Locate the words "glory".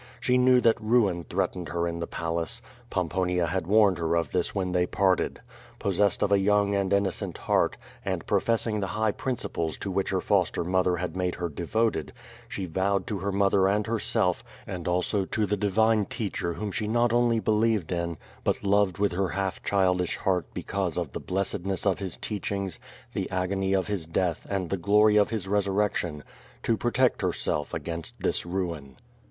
24.77-25.17